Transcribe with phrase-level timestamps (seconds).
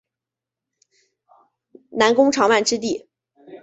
[1.91, 3.07] 南宫长万之弟。